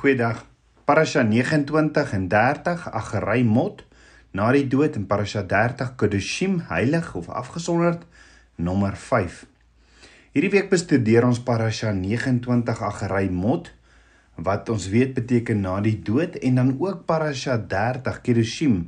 Goeiedag. 0.00 0.46
Parasha 0.88 1.20
29 1.22 2.12
en 2.12 2.28
30 2.28 2.86
Agerai 2.90 3.42
Mot 3.44 3.82
na 4.32 4.46
die 4.56 4.64
dood 4.64 4.94
en 4.96 5.02
Parasha 5.04 5.42
30 5.44 5.90
Kedoshim 6.00 6.54
heilig 6.70 7.10
of 7.18 7.28
afgesonderd 7.28 8.06
nommer 8.56 8.96
5. 8.96 9.42
Hierdie 10.32 10.52
week 10.54 10.70
bestudeer 10.72 11.26
ons 11.28 11.42
Parasha 11.44 11.92
29 11.92 12.80
Agerai 12.88 13.28
Mot 13.28 13.68
wat 14.48 14.72
ons 14.72 14.88
weet 14.88 15.12
beteken 15.18 15.60
na 15.66 15.76
die 15.84 15.98
dood 16.00 16.40
en 16.40 16.62
dan 16.62 16.72
ook 16.80 17.04
Parasha 17.04 17.58
30 17.60 18.22
Kedoshim 18.24 18.78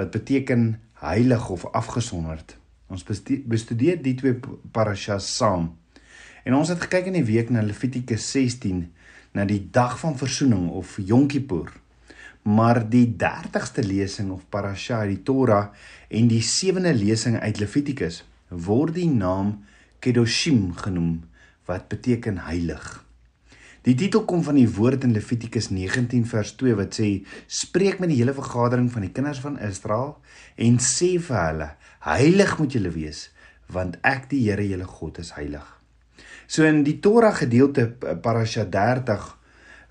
wat 0.00 0.16
beteken 0.16 0.78
heilig 1.04 1.50
of 1.52 1.68
afgesonderd. 1.76 2.56
Ons 2.88 3.04
bestudeer 3.04 4.00
die 4.00 4.16
twee 4.16 4.40
parashas 4.72 5.28
saam. 5.28 5.74
En 6.48 6.56
ons 6.56 6.72
het 6.72 6.80
gekyk 6.88 7.12
in 7.12 7.20
die 7.20 7.28
week 7.36 7.52
na 7.52 7.60
Levitikus 7.60 8.32
16 8.32 8.86
na 9.38 9.44
die 9.46 9.62
dag 9.70 9.94
van 10.00 10.16
verzoening 10.18 10.66
of 10.74 10.96
Yom 10.98 11.28
Kippur. 11.30 11.70
Maar 12.42 12.80
die 12.90 13.06
30ste 13.20 13.84
lesing 13.86 14.32
of 14.34 14.48
parasha 14.50 15.04
uit 15.04 15.12
die 15.12 15.22
Torah 15.22 15.68
en 16.10 16.30
die 16.30 16.42
7de 16.42 16.94
lesing 16.96 17.38
uit 17.38 17.60
Levitikus 17.62 18.24
word 18.48 18.96
die 18.96 19.10
naam 19.10 19.60
Kedoshim 20.02 20.72
genoem 20.78 21.20
wat 21.68 21.86
beteken 21.92 22.40
heilig. 22.48 23.04
Die 23.86 23.94
titel 23.94 24.24
kom 24.26 24.42
van 24.42 24.58
die 24.58 24.68
woord 24.68 25.06
in 25.06 25.14
Levitikus 25.14 25.70
19 25.70 26.26
vers 26.26 26.56
2 26.58 26.74
wat 26.80 26.98
sê: 26.98 27.22
"Spreek 27.46 28.02
met 28.02 28.10
die 28.10 28.18
hele 28.18 28.34
vergadering 28.34 28.90
van 28.90 29.06
die 29.06 29.14
kinders 29.14 29.38
van 29.44 29.58
Israel 29.58 30.16
en 30.56 30.82
sê 30.82 31.14
vir 31.18 31.42
hulle: 31.46 31.70
Heilig 32.00 32.58
moet 32.58 32.72
julle 32.72 32.90
wees, 32.90 33.28
want 33.68 33.98
ek 34.02 34.30
die 34.30 34.48
Here 34.50 34.66
julle 34.66 34.84
God 34.98 35.18
is 35.18 35.36
heilig." 35.38 35.77
So 36.48 36.64
in 36.64 36.80
die 36.80 36.96
Torah 37.04 37.34
gedeelte 37.36 37.84
Parasha 38.24 38.62
30 38.64 39.24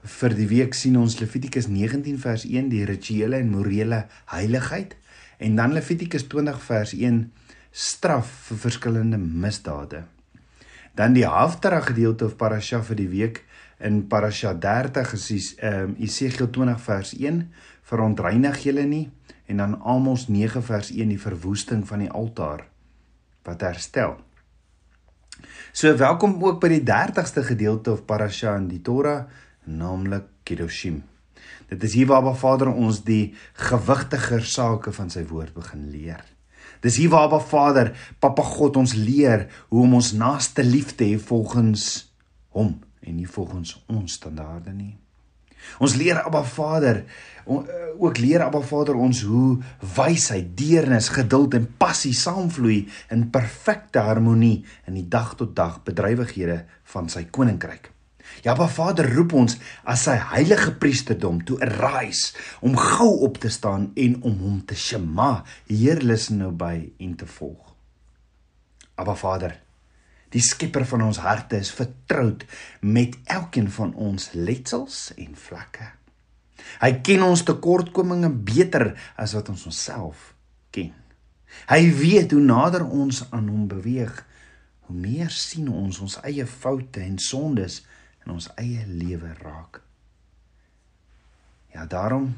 vir 0.10 0.34
die 0.34 0.48
week 0.50 0.74
sien 0.74 0.96
ons 0.98 1.20
Levitikus 1.20 1.68
19 1.70 2.18
vers 2.18 2.48
1 2.50 2.72
die 2.72 2.82
rituele 2.90 3.38
en 3.38 3.52
morele 3.54 4.00
heiligheid 4.34 4.96
en 5.38 5.60
dan 5.60 5.76
Levitikus 5.78 6.26
20 6.26 6.58
vers 6.66 6.96
1 6.98 7.20
straf 7.70 8.32
vir 8.48 8.62
verskillende 8.64 9.22
misdade. 9.22 10.08
Dan 10.98 11.14
die 11.14 11.28
Haftara 11.30 11.84
gedeelte 11.86 12.26
of 12.26 12.40
Parasha 12.42 12.82
vir 12.82 13.04
die 13.04 13.10
week 13.14 13.44
in 13.78 14.08
Parasha 14.10 14.56
30 14.58 15.14
is 15.14 15.54
ehm 15.62 15.92
um, 15.92 15.96
Esegiel 16.02 16.50
20 16.50 16.82
vers 16.90 17.14
1 17.14 17.44
verontreinig 17.86 18.64
julle 18.66 18.90
nie 18.90 19.12
en 19.46 19.62
dan 19.62 19.78
Amos 19.86 20.26
9 20.26 20.66
vers 20.66 20.90
1 20.90 21.14
die 21.14 21.22
verwoesting 21.22 21.86
van 21.86 22.02
die 22.02 22.10
altaar 22.10 22.66
wat 23.46 23.62
herstel. 23.62 24.18
So 25.72 25.92
welkom 25.98 26.40
ook 26.44 26.62
by 26.64 26.72
die 26.72 26.84
30ste 26.86 27.44
gedeelte 27.46 27.92
of 27.94 28.06
parasha 28.10 28.56
in 28.58 28.68
die 28.72 28.82
Torah, 28.82 29.28
naamlik 29.66 30.26
Kedoshim. 30.48 31.04
Dit 31.70 31.84
is 31.84 31.94
hier 31.94 32.08
waar 32.08 32.24
Abba 32.24 32.34
Vader 32.34 32.72
ons 32.72 33.04
die 33.06 33.36
gewigtiger 33.68 34.46
sake 34.46 34.94
van 34.96 35.12
sy 35.14 35.26
woord 35.28 35.54
begin 35.58 35.90
leer. 35.92 36.24
Dis 36.82 36.98
hier 37.02 37.12
waar 37.14 37.28
Abba 37.28 37.42
Vader, 37.44 37.92
Papa 38.20 38.46
God 38.46 38.78
ons 38.80 38.96
leer 38.98 39.48
hoe 39.70 39.84
om 39.84 39.98
ons 40.00 40.14
naaste 40.18 40.64
lief 40.64 40.96
te 40.96 41.10
hê 41.12 41.18
volgens 41.20 42.08
hom 42.56 42.78
en 43.02 43.16
nie 43.16 43.28
volgens 43.30 43.76
ons 43.92 44.18
standaarde 44.20 44.74
nie. 44.74 44.96
Ons 45.84 45.96
leer 46.00 46.22
Abba 46.22 46.44
Vader 46.44 47.04
eh, 47.04 47.90
ook 47.98 48.18
leer 48.18 48.44
Abba 48.46 48.62
Vader 48.62 48.96
ons 48.96 49.22
hoe 49.28 49.58
wysheid, 49.96 50.54
deernis, 50.58 51.10
geduld 51.16 51.58
en 51.58 51.68
passie 51.80 52.14
saamvloei 52.14 52.86
in 53.14 53.30
perfekte 53.34 54.04
harmonie 54.06 54.66
in 54.88 54.98
die 55.00 55.08
dag 55.08 55.36
tot 55.40 55.56
dag 55.56 55.82
bedrywighede 55.88 56.64
van 56.94 57.10
sy 57.10 57.28
koninkryk. 57.32 57.92
Ja, 58.44 58.54
Abba 58.54 58.68
Vader 58.68 59.08
roep 59.16 59.34
ons 59.38 59.56
as 59.88 60.04
sy 60.08 60.18
heilige 60.34 60.74
priesterdom 60.82 61.40
toe 61.48 61.58
arise 61.64 62.36
om 62.66 62.76
gou 62.78 63.14
op 63.28 63.40
te 63.42 63.50
staan 63.54 63.92
en 63.96 64.20
om 64.22 64.36
hom 64.44 64.60
te 64.68 64.76
shema, 64.78 65.44
heerlis 65.70 66.30
nou 66.36 66.52
by 66.52 66.76
en 67.00 67.16
te 67.18 67.30
volg. 67.38 67.74
Abba 68.98 69.16
Vader, 69.16 69.56
Die 70.38 70.44
Skepper 70.46 70.86
van 70.86 71.02
ons 71.02 71.18
harte 71.24 71.58
is 71.58 71.72
vertroud 71.74 72.44
met 72.86 73.16
elkeen 73.26 73.72
van 73.74 73.96
ons 73.98 74.36
letsels 74.38 75.08
en 75.18 75.32
vlekke. 75.34 75.88
Hy 76.78 76.90
ken 77.02 77.24
ons 77.26 77.42
tekortkominge 77.48 78.30
beter 78.46 78.92
as 79.18 79.34
wat 79.34 79.50
ons 79.50 79.64
onsself 79.72 80.36
ken. 80.76 80.94
Hy 81.72 81.80
weet 81.98 82.36
hoe 82.36 82.44
nader 82.44 82.86
ons 82.86 83.24
aan 83.32 83.48
hom 83.50 83.66
beweeg, 83.72 84.14
hoe 84.86 84.98
meer 85.08 85.34
sien 85.34 85.72
ons 85.74 86.04
ons 86.06 86.20
eie 86.28 86.46
foute 86.46 87.02
en 87.02 87.18
sondes 87.18 87.80
in 88.26 88.36
ons 88.36 88.50
eie 88.62 88.86
lewe 88.86 89.34
raak. 89.40 89.82
Ja, 91.74 91.88
daarom 91.90 92.30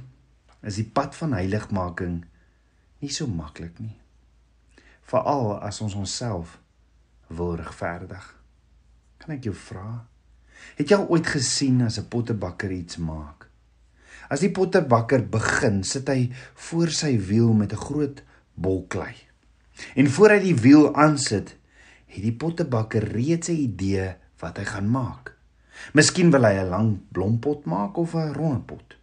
is 0.64 0.80
die 0.80 0.88
pad 0.88 1.20
van 1.20 1.36
heiligmaking 1.36 2.22
nie 3.04 3.12
so 3.12 3.28
maklik 3.28 3.76
nie. 3.84 3.98
Veral 5.10 5.58
as 5.60 5.84
ons 5.84 6.00
onsself 6.00 6.60
wil 7.30 7.56
regverdig. 7.56 8.26
Kan 9.18 9.36
ek 9.36 9.50
jou 9.50 9.56
vra? 9.56 10.06
Het 10.80 10.90
jy 10.90 10.98
al 10.98 11.10
ooit 11.10 11.28
gesien 11.28 11.82
as 11.86 12.00
'n 12.00 12.08
pottebakker 12.10 12.72
iets 12.72 12.98
maak? 12.98 13.48
As 14.30 14.40
die 14.40 14.52
pottebakker 14.52 15.26
begin, 15.30 15.84
sit 15.84 16.08
hy 16.08 16.30
voor 16.54 16.90
sy 16.90 17.18
wiel 17.18 17.54
met 17.54 17.74
'n 17.74 17.86
groot 17.86 18.24
bol 18.54 18.86
klei. 18.88 19.16
En 19.96 20.08
voor 20.08 20.30
hy 20.30 20.40
die 20.40 20.56
wiel 20.56 20.96
aansit, 20.96 21.56
het 22.06 22.22
die 22.24 22.36
pottebakker 22.36 23.04
reeds 23.04 23.50
'n 23.50 23.56
idee 23.56 24.16
wat 24.40 24.58
hy 24.58 24.66
gaan 24.66 24.90
maak. 24.90 25.36
Miskien 25.94 26.32
wil 26.32 26.44
hy 26.44 26.54
'n 26.60 26.70
lang 26.70 27.00
blompot 27.12 27.66
maak 27.66 27.98
of 27.98 28.14
'n 28.14 28.34
ronde 28.34 28.60
pot. 28.60 28.99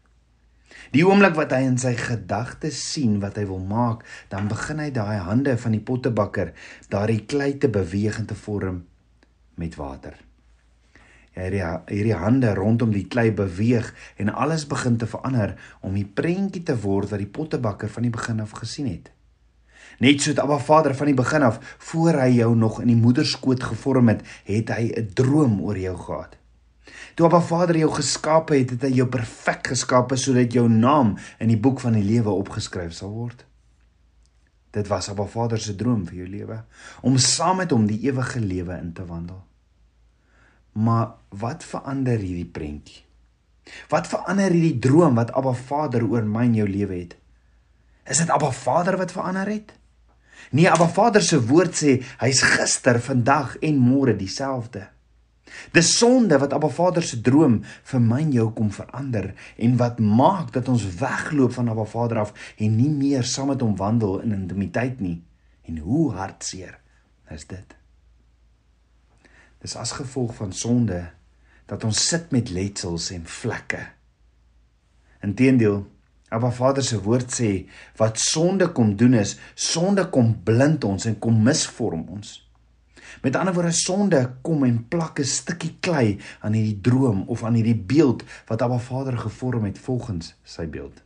Die 0.96 1.04
oomblik 1.04 1.34
wat 1.36 1.50
hy 1.52 1.58
in 1.66 1.74
sy 1.76 1.90
gedagtes 1.98 2.78
sien 2.94 3.18
wat 3.20 3.36
hy 3.36 3.42
wil 3.50 3.60
maak, 3.60 4.06
dan 4.32 4.46
begin 4.48 4.78
hy 4.80 4.86
daai 4.96 5.18
hande 5.20 5.52
van 5.60 5.74
die 5.76 5.82
pottebakker 5.84 6.54
daardie 6.88 7.26
klei 7.28 7.50
te 7.60 7.68
beweeg 7.68 8.16
en 8.22 8.28
te 8.30 8.36
vorm 8.38 8.78
met 9.60 9.76
water. 9.76 10.14
Hierdie 11.36 11.60
hierdie 11.90 12.16
hande 12.16 12.54
rondom 12.56 12.94
die 12.94 13.04
klei 13.12 13.26
beweeg 13.28 13.90
en 14.16 14.32
alles 14.32 14.64
begin 14.70 14.96
te 14.96 15.10
verander 15.10 15.52
om 15.84 15.98
die 16.00 16.06
prentjie 16.08 16.64
te 16.64 16.78
word 16.86 17.12
wat 17.12 17.20
die 17.20 17.28
pottebakker 17.28 17.92
van 17.92 18.08
die 18.08 18.14
begin 18.16 18.40
af 18.46 18.56
gesien 18.56 18.88
het. 18.88 19.12
Net 20.00 20.24
soos 20.24 20.40
Abba 20.40 20.56
Vader 20.64 20.96
van 20.96 21.12
die 21.12 21.18
begin 21.20 21.44
af 21.44 21.60
voor 21.90 22.22
hy 22.22 22.30
jou 22.38 22.54
nog 22.56 22.80
in 22.80 22.88
die 22.94 22.96
moederskoot 22.96 23.68
gevorm 23.68 24.14
het, 24.14 24.24
het 24.48 24.72
hy 24.72 24.96
'n 24.96 25.12
droom 25.12 25.60
oor 25.60 25.76
jou 25.76 25.96
gehad. 26.08 26.40
Toe 27.16 27.26
Abba 27.26 27.40
Vader 27.40 27.78
jou 27.80 27.90
geskape 27.94 28.54
het, 28.56 28.74
het 28.76 28.86
hy 28.86 28.92
jou 29.00 29.08
perfek 29.10 29.72
geskape 29.72 30.18
sodat 30.20 30.52
jou 30.54 30.66
naam 30.70 31.14
in 31.42 31.50
die 31.52 31.60
boek 31.60 31.80
van 31.82 31.96
die 31.98 32.04
lewe 32.04 32.30
opgeskryf 32.30 32.94
sal 32.96 33.14
word. 33.14 33.44
Dit 34.76 34.90
was 34.92 35.08
Abba 35.08 35.24
Vader 35.30 35.60
se 35.60 35.74
droom 35.78 36.04
vir 36.08 36.22
jou 36.22 36.28
lewe 36.28 36.60
om 37.02 37.16
saam 37.18 37.62
met 37.62 37.72
hom 37.72 37.86
die 37.88 38.02
ewige 38.06 38.42
lewe 38.42 38.76
in 38.76 38.92
te 38.92 39.06
wandel. 39.08 39.40
Maar 40.76 41.14
wat 41.40 41.64
verander 41.64 42.20
hierdie 42.20 42.48
prentjie? 42.52 43.02
Wat 43.90 44.06
verander 44.06 44.52
hierdie 44.52 44.78
droom 44.78 45.16
wat 45.16 45.32
Abba 45.32 45.54
Vader 45.56 46.04
oor 46.04 46.26
my 46.28 46.44
en 46.50 46.58
jou 46.60 46.68
lewe 46.68 47.00
het? 47.00 47.16
Is 48.06 48.20
dit 48.22 48.30
Abba 48.30 48.52
Vader 48.54 48.98
wat 49.00 49.14
verander 49.16 49.48
het? 49.50 49.72
Nee, 50.50 50.68
Abba 50.70 50.86
Vader 50.88 51.24
se 51.24 51.40
woord 51.42 51.74
sê 51.74 51.96
hy's 52.20 52.42
gister, 52.44 53.00
vandag 53.02 53.56
en 53.64 53.80
môre 53.80 54.14
dieselfde. 54.16 54.84
Dis 55.72 55.92
sonde 55.98 56.38
wat 56.38 56.52
Abba 56.52 56.68
Vader 56.68 57.04
se 57.04 57.20
droom 57.20 57.60
vir 57.90 58.02
my 58.02 58.20
en 58.24 58.34
jou 58.34 58.46
kom 58.56 58.70
verander 58.74 59.32
en 59.56 59.76
wat 59.80 60.00
maak 60.02 60.52
dat 60.54 60.68
ons 60.72 60.86
wegloop 61.00 61.54
van 61.56 61.70
Abba 61.72 61.84
Vader 61.84 62.22
af 62.24 62.34
en 62.56 62.76
nie 62.76 62.90
meer 62.90 63.26
saam 63.26 63.52
met 63.52 63.62
hom 63.64 63.76
wandel 63.78 64.20
in 64.24 64.34
intimiteit 64.36 65.00
nie. 65.00 65.20
En 65.66 65.78
hoe 65.82 66.12
hartseer 66.14 66.78
is 67.34 67.46
dit? 67.50 67.76
Dis 69.62 69.76
as 69.76 69.96
gevolg 69.98 70.34
van 70.38 70.52
sonde 70.52 71.02
dat 71.66 71.84
ons 71.84 72.06
sit 72.08 72.30
met 72.30 72.50
letsels 72.54 73.10
en 73.10 73.26
vlekke. 73.26 73.82
Inteendeel, 75.26 75.82
Abba 76.30 76.50
Vader 76.50 76.84
se 76.84 76.98
woord 77.02 77.30
sê 77.34 77.50
wat 77.98 78.18
sonde 78.18 78.68
kom 78.74 78.96
doen 78.98 79.14
is 79.18 79.36
sonde 79.54 80.08
kom 80.10 80.34
blind 80.46 80.84
ons 80.84 81.06
en 81.06 81.18
kom 81.22 81.38
misvorm 81.42 82.06
ons. 82.10 82.45
Met 83.22 83.36
ander 83.36 83.54
woorde 83.54 83.72
sonde 83.72 84.20
kom 84.42 84.64
en 84.64 84.88
plak 84.88 85.18
'n 85.20 85.24
stukkie 85.24 85.76
klei 85.80 86.18
aan 86.40 86.52
hierdie 86.52 86.80
droom 86.80 87.24
of 87.26 87.44
aan 87.44 87.54
hierdie 87.54 87.78
beeld 87.78 88.24
wat 88.46 88.62
Abba 88.62 88.78
Vader 88.78 89.18
gevorm 89.18 89.64
het 89.64 89.78
volgens 89.78 90.34
sy 90.44 90.66
beeld. 90.66 91.02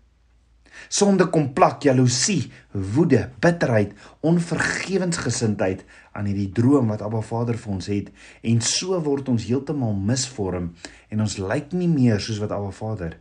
Sonde 0.89 1.27
kom 1.27 1.53
plak 1.53 1.83
jaloesie, 1.83 2.51
woede, 2.71 3.31
bitterheid, 3.41 3.93
onvergewensgesindheid 4.21 5.85
aan 6.13 6.25
hierdie 6.31 6.51
droom 6.53 6.89
wat 6.89 7.03
Abba 7.03 7.21
Vader 7.21 7.59
vir 7.59 7.73
ons 7.73 7.87
het 7.87 8.09
en 8.43 8.61
so 8.61 8.99
word 9.05 9.29
ons 9.29 9.45
heeltemal 9.45 9.93
misvorm 9.95 10.73
en 11.11 11.21
ons 11.21 11.37
lyk 11.39 11.73
nie 11.77 11.89
meer 11.89 12.21
soos 12.21 12.41
wat 12.43 12.55
Abba 12.57 12.71
Vader 12.71 13.19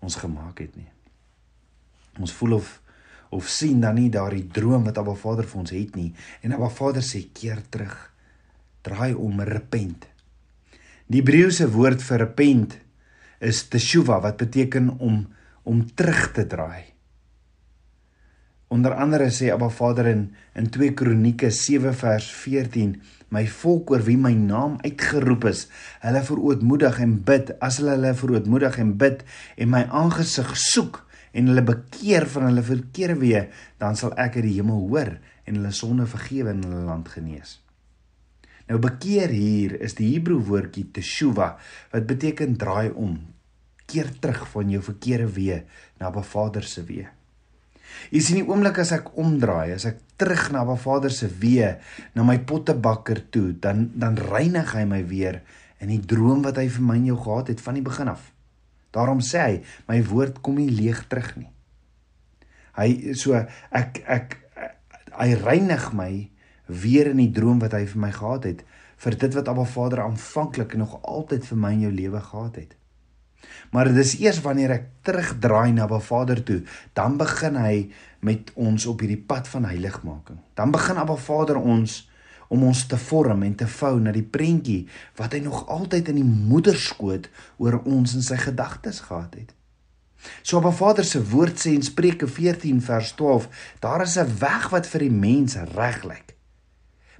ons 0.00 0.16
gemaak 0.16 0.58
het 0.58 0.76
nie. 0.76 0.88
Ons 2.20 2.32
voel 2.32 2.58
of 2.60 2.80
of 3.30 3.48
sien 3.48 3.80
dan 3.80 3.98
nie 3.98 4.10
daardie 4.10 4.46
droom 4.50 4.84
wat 4.88 4.98
Abba 4.98 5.14
Vader 5.14 5.46
vir 5.46 5.60
ons 5.62 5.72
het 5.74 5.96
nie. 5.96 6.10
En 6.42 6.54
Abba 6.56 6.68
Vader 6.68 7.04
sê 7.06 7.22
keer 7.34 7.62
terug. 7.70 7.94
Draai 8.82 9.14
om 9.14 9.42
repent. 9.46 10.06
Die 11.10 11.20
Hebreëse 11.22 11.68
woord 11.70 12.02
vir 12.06 12.24
repent 12.24 12.78
is 13.40 13.64
teshuva 13.70 14.20
wat 14.22 14.40
beteken 14.40 14.96
om 14.98 15.26
om 15.68 15.82
terug 15.94 16.30
te 16.34 16.46
draai. 16.48 16.90
Onder 18.72 18.94
andere 18.94 19.28
sê 19.34 19.50
Abba 19.52 19.68
Vader 19.68 20.06
in 20.06 20.22
in 20.54 20.70
2 20.70 20.94
Kronieke 20.94 21.50
7 21.50 21.92
vers 21.94 22.30
14: 22.32 22.96
My 23.28 23.44
volk 23.46 23.90
oor 23.90 24.02
wie 24.06 24.16
my 24.16 24.32
naam 24.34 24.78
uitgeroep 24.82 25.44
is, 25.50 25.66
hulle 26.02 26.22
verootmoedig 26.26 26.98
en 27.02 27.18
bid, 27.26 27.52
as 27.60 27.78
hulle 27.78 27.94
hulle 27.98 28.14
verootmoedig 28.14 28.78
en 28.78 28.96
bid 28.98 29.22
en 29.56 29.70
my 29.70 29.84
aangesig 29.90 30.54
soek 30.56 31.02
en 31.32 31.50
hulle 31.50 31.64
bekeer 31.66 32.26
van 32.30 32.48
hulle 32.48 32.64
verkeerde 32.66 33.18
weë, 33.20 33.42
dan 33.82 33.98
sal 33.98 34.14
ek 34.18 34.40
uit 34.40 34.46
die 34.48 34.56
hemel 34.58 34.86
hoor 34.88 35.16
en 35.46 35.58
hulle 35.58 35.72
sonde 35.74 36.06
vergewe 36.10 36.54
en 36.54 36.64
hulle 36.66 36.86
land 36.88 37.10
genees. 37.12 37.58
Nou 38.70 38.78
bekeer 38.82 39.32
hier 39.34 39.74
is 39.82 39.96
die 39.98 40.12
Hebreë 40.12 40.44
woordjie 40.46 40.86
teshuva 40.94 41.56
wat 41.90 42.10
beteken 42.10 42.58
draai 42.58 42.90
om, 42.94 43.16
keer 43.90 44.12
terug 44.22 44.44
van 44.52 44.70
jou 44.70 44.82
verkeerde 44.86 45.30
weë 45.34 45.62
na 45.98 46.10
Abba 46.10 46.22
Vader 46.22 46.66
se 46.66 46.84
weë. 46.86 47.08
Jy 48.14 48.20
sien 48.22 48.38
die 48.40 48.46
oomblik 48.46 48.78
as 48.82 48.92
ek 48.94 49.10
omdraai, 49.18 49.74
as 49.74 49.86
ek 49.88 49.98
terug 50.20 50.48
na 50.54 50.62
Ba 50.66 50.76
Vader 50.78 51.12
se 51.14 51.28
weë, 51.42 51.72
na 52.14 52.24
my 52.26 52.38
pottebakker 52.46 53.24
toe, 53.34 53.50
dan 53.62 53.88
dan 53.98 54.18
reinig 54.20 54.74
hy 54.76 54.84
my 54.88 55.00
weer 55.10 55.40
in 55.80 55.90
die 55.92 56.02
droom 56.12 56.44
wat 56.44 56.60
hy 56.60 56.68
vir 56.70 56.86
my 56.86 56.98
en 57.00 57.08
jou 57.10 57.18
gehad 57.24 57.50
het 57.52 57.64
van 57.64 57.78
die 57.78 57.84
begin 57.86 58.12
af. 58.12 58.30
Daarom 58.94 59.22
sê 59.22 59.40
hy, 59.44 59.56
my 59.88 60.00
woord 60.08 60.40
kom 60.42 60.58
nie 60.58 60.70
leeg 60.70 61.04
terug 61.08 61.34
nie. 61.38 61.50
Hy 62.78 63.14
so 63.18 63.36
ek 63.36 64.02
ek 64.06 64.36
hy 65.20 65.30
reinig 65.42 65.90
my 65.96 66.12
weer 66.70 67.10
in 67.10 67.18
die 67.22 67.32
droom 67.34 67.58
wat 67.62 67.74
hy 67.74 67.84
vir 67.90 68.02
my 68.06 68.12
gehad 68.14 68.46
het 68.46 68.60
vir 69.00 69.16
dit 69.16 69.36
wat 69.36 69.48
Abba 69.48 69.64
Vader 69.64 70.02
aanvanklik 70.04 70.76
nog 70.76 70.98
altyd 71.08 71.46
vir 71.48 71.58
my 71.58 71.72
in 71.72 71.86
jou 71.86 71.92
lewe 71.94 72.20
gehad 72.20 72.58
het. 72.60 72.76
Maar 73.72 73.88
dis 73.96 74.18
eers 74.20 74.42
wanneer 74.44 74.74
ek 74.74 74.86
terugdraai 75.08 75.72
na 75.72 75.86
Abba 75.86 76.02
Vader 76.04 76.42
toe, 76.44 76.60
dan 76.92 77.16
begin 77.20 77.56
hy 77.56 77.74
met 78.26 78.52
ons 78.60 78.84
op 78.90 79.00
hierdie 79.00 79.22
pad 79.24 79.48
van 79.48 79.64
heiligmaking. 79.70 80.42
Dan 80.54 80.74
begin 80.74 81.00
Abba 81.00 81.16
Vader 81.16 81.56
ons 81.56 82.02
om 82.50 82.66
ons 82.66 82.82
te 82.90 82.98
vorm 82.98 83.44
en 83.46 83.54
te 83.54 83.68
vou 83.78 83.94
na 84.02 84.12
die 84.14 84.26
prentjie 84.26 84.82
wat 85.18 85.36
hy 85.36 85.40
nog 85.44 85.68
altyd 85.70 86.10
in 86.10 86.20
die 86.20 86.26
moederskoot 86.50 87.30
oor 87.62 87.78
ons 87.84 88.16
in 88.18 88.26
sy 88.26 88.38
gedagtes 88.42 89.04
gehad 89.06 89.36
het. 89.38 89.54
So 90.42 90.58
Abba 90.58 90.72
Vader 90.74 91.06
se 91.06 91.22
woord 91.30 91.62
sê 91.62 91.72
in 91.72 91.86
Spreuke 91.86 92.28
14 92.28 92.82
vers 92.84 93.14
12, 93.16 93.48
daar 93.80 94.02
is 94.02 94.18
'n 94.18 94.38
weg 94.40 94.68
wat 94.74 94.86
vir 94.86 95.00
die 95.06 95.16
mens 95.26 95.56
reg 95.76 96.04
lyk. 96.04 96.34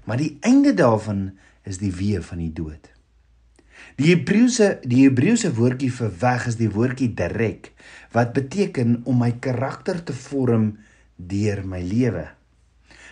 Maar 0.04 0.16
die 0.16 0.36
einde 0.40 0.74
daarvan 0.74 1.38
is 1.62 1.78
die 1.78 1.92
weë 1.92 2.22
van 2.22 2.38
die 2.38 2.52
dood. 2.52 2.90
Die 3.96 4.14
Hebreëse 4.14 4.80
die 4.82 5.04
Hebreëse 5.04 5.52
woordjie 5.54 5.92
vir 5.92 6.12
weg 6.20 6.46
is 6.46 6.56
die 6.56 6.70
woordjie 6.70 7.14
direk 7.14 7.72
wat 8.12 8.32
beteken 8.32 9.00
om 9.04 9.18
my 9.18 9.32
karakter 9.44 10.04
te 10.04 10.12
vorm 10.12 10.78
deur 11.16 11.64
my 11.66 11.82
lewe. 11.82 12.28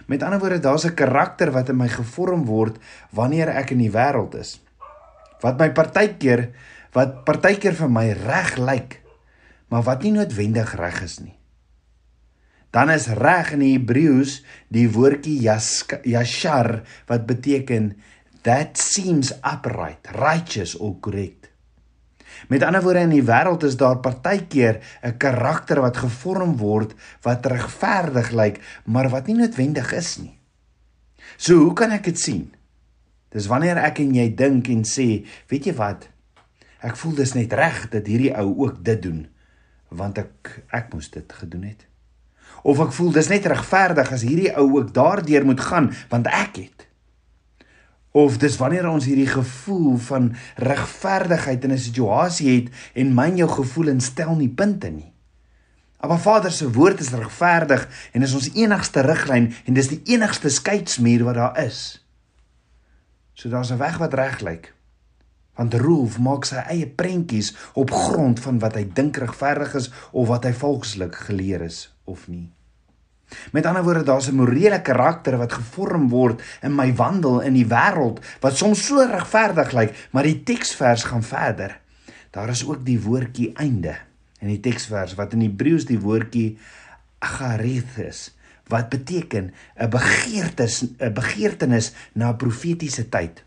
Met 0.09 0.23
ander 0.25 0.41
woorde, 0.41 0.59
daar's 0.65 0.87
'n 0.87 0.95
karakter 0.95 1.53
wat 1.53 1.69
in 1.69 1.77
my 1.77 1.89
gevorm 1.89 2.45
word 2.45 2.79
wanneer 3.11 3.49
ek 3.49 3.71
in 3.71 3.79
die 3.79 3.93
wêreld 3.93 4.35
is. 4.35 4.61
Wat 5.41 5.59
my 5.59 5.71
partykeer 5.71 6.49
wat 6.93 7.25
partykeer 7.25 7.75
vir 7.77 7.91
my 7.93 8.07
reg 8.13 8.57
lyk, 8.57 9.01
maar 9.69 9.85
wat 9.87 10.03
nie 10.03 10.13
noodwendig 10.13 10.75
reg 10.79 11.03
is 11.05 11.19
nie. 11.21 11.37
Dan 12.71 12.91
is 12.91 13.09
reg 13.09 13.53
in 13.53 13.63
die 13.65 13.73
Hebreëus 13.77 14.43
die 14.73 14.89
woordjie 14.93 15.39
yashar 16.05 16.83
wat 17.09 17.27
beteken 17.27 17.95
that 18.43 18.79
seems 18.79 19.33
upright, 19.43 20.09
righteous 20.17 20.77
or 20.77 20.97
correct. 21.01 21.51
Met 22.49 22.63
ander 22.63 22.83
woorde 22.83 23.07
in 23.07 23.15
die 23.17 23.25
wêreld 23.27 23.65
is 23.67 23.77
daar 23.77 23.99
partykeer 23.99 24.81
'n 25.03 25.17
karakter 25.17 25.81
wat 25.81 25.97
gevorm 25.97 26.57
word 26.57 26.95
wat 27.23 27.47
regverdig 27.47 28.31
lyk, 28.31 28.61
maar 28.85 29.09
wat 29.09 29.27
nie 29.27 29.35
noodwendig 29.35 29.93
is 29.93 30.17
nie. 30.19 30.39
So 31.37 31.55
hoe 31.55 31.73
kan 31.73 31.91
ek 31.91 32.05
dit 32.05 32.19
sien? 32.19 32.55
Dis 33.29 33.47
wanneer 33.47 33.77
ek 33.77 33.99
en 33.99 34.15
jy 34.15 34.35
dink 34.35 34.69
en 34.69 34.85
sê, 34.85 35.27
weet 35.49 35.65
jy 35.65 35.75
wat? 35.75 36.09
Ek 36.81 36.97
voel 36.97 37.15
dis 37.15 37.35
net 37.35 37.53
reg 37.53 37.89
dat 37.91 38.07
hierdie 38.07 38.35
ou 38.37 38.55
ook 38.65 38.85
dit 38.85 39.03
doen 39.03 39.27
want 39.89 40.19
ek 40.19 40.63
ek 40.69 40.93
moes 40.93 41.11
dit 41.11 41.33
gedoen 41.33 41.63
het. 41.63 41.87
Of 42.63 42.81
ek 42.81 42.93
voel 42.93 43.13
dis 43.13 43.29
net 43.29 43.47
regverdig 43.47 44.13
as 44.13 44.23
hierdie 44.23 44.53
ou 44.57 44.77
ook 44.77 44.93
daardeur 44.93 45.45
moet 45.45 45.61
gaan 45.61 45.93
want 46.11 46.27
ek 46.27 46.57
het 46.57 46.88
of 48.19 48.39
dis 48.43 48.57
wanneer 48.59 48.89
ons 48.91 49.07
hierdie 49.07 49.29
gevoel 49.31 49.97
van 50.09 50.33
regverdigheid 50.57 51.65
in 51.65 51.73
'n 51.73 51.79
situasie 51.79 52.49
het 52.55 52.69
en 52.95 53.15
myn 53.15 53.37
jou 53.37 53.49
gevoel 53.51 53.95
instel 53.95 54.35
nie 54.35 54.49
punte 54.49 54.91
nie. 54.91 55.13
Maar 56.01 56.21
Vader 56.21 56.53
se 56.53 56.73
woord 56.73 57.01
is 57.01 57.11
regverdig 57.11 57.89
en 58.13 58.23
is 58.23 58.35
ons 58.35 58.51
enigste 58.55 59.01
riglyn 59.01 59.55
en 59.65 59.75
dis 59.75 59.89
die 59.89 60.03
enigste 60.05 60.49
skeidsmuur 60.49 61.25
wat 61.25 61.35
daar 61.35 61.65
is. 61.65 62.07
So 63.35 63.49
daar's 63.49 63.71
'n 63.71 63.79
weg 63.79 63.99
wat 63.99 64.15
reg 64.15 64.41
lyk. 64.41 64.75
Want 65.55 65.75
Rolf 65.75 66.19
maak 66.19 66.45
sy 66.45 66.57
eie 66.57 66.87
prentjies 66.87 67.57
op 67.75 67.91
grond 67.91 68.41
van 68.41 68.59
wat 68.59 68.75
hy 68.75 68.91
dink 68.93 69.17
regverdig 69.17 69.75
is 69.75 69.91
of 70.13 70.29
wat 70.29 70.45
hy 70.45 70.53
volkslik 70.53 71.15
geleer 71.15 71.61
is 71.61 71.95
of 72.05 72.29
nie. 72.29 72.58
Met 73.53 73.67
ander 73.67 73.83
woorde, 73.83 74.03
daar's 74.03 74.29
'n 74.29 74.35
morele 74.35 74.83
karakter 74.83 75.37
wat 75.37 75.53
gevorm 75.53 76.09
word 76.09 76.43
in 76.63 76.75
my 76.75 76.95
wandel 76.95 77.41
in 77.41 77.53
die 77.53 77.67
wêreld 77.67 78.21
wat 78.41 78.57
soms 78.57 78.87
so 78.87 79.05
regverdig 79.05 79.73
lyk, 79.73 80.09
maar 80.11 80.23
die 80.23 80.43
teksvers 80.43 81.05
gaan 81.05 81.23
verder. 81.23 81.81
Daar 82.31 82.49
is 82.49 82.67
ook 82.67 82.85
die 82.85 83.01
woordjie 83.01 83.53
einde 83.55 83.97
in 84.41 84.49
die 84.49 84.61
teksvers 84.61 85.15
wat 85.15 85.33
in 85.33 85.41
Hebreëus 85.41 85.85
die 85.85 86.01
woordjie 86.01 86.59
agareth 87.19 87.99
is 87.99 88.31
wat 88.69 88.89
beteken 88.89 89.53
'n 89.77 89.91
begeertes 89.91 90.85
'n 90.99 91.13
begeertenis 91.13 91.93
na 92.13 92.31
'n 92.31 92.37
profetiese 92.37 93.09
tyd 93.09 93.45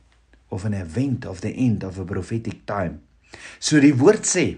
of 0.50 0.66
an 0.66 0.74
event 0.74 1.25
of 1.25 1.39
the 1.39 1.54
end 1.54 1.84
of 1.84 2.00
a 2.00 2.04
prophetic 2.04 2.66
time. 2.66 3.00
So 3.60 3.80
die 3.80 3.95
woord 3.95 4.25
sê 4.25 4.57